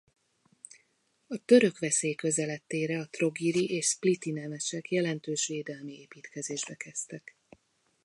[1.27, 7.35] A török veszély közeledtére a trogiri és spliti nemesek jelentős védelmi építkezésbe kezdtek.